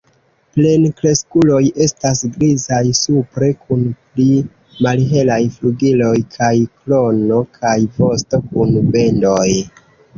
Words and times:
Plenkreskuloj 0.53 1.59
estas 1.85 2.21
grizaj 2.37 2.79
supre 3.01 3.51
kun 3.61 3.85
pli 4.15 4.27
malhelaj 4.89 5.41
flugiloj 5.61 6.17
kaj 6.41 6.53
krono, 6.75 7.47
kaj 7.63 7.79
vosto 8.03 8.45
kun 8.53 8.79
bendoj. 8.99 9.49